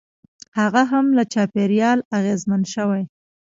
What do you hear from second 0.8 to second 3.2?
هم له چاپېریال اغېزمن شوی.